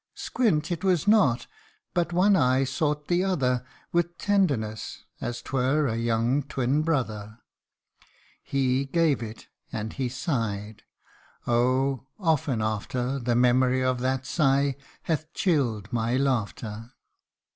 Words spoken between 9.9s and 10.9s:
he sighed: